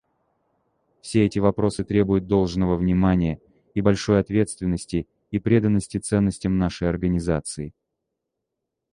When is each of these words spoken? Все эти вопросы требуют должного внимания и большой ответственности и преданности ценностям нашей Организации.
Все 1.01 1.25
эти 1.27 1.37
вопросы 1.37 1.83
требуют 1.83 2.25
должного 2.25 2.75
внимания 2.75 3.39
и 3.75 3.81
большой 3.81 4.19
ответственности 4.19 5.07
и 5.29 5.37
преданности 5.37 5.99
ценностям 5.99 6.57
нашей 6.57 6.89
Организации. 6.89 7.75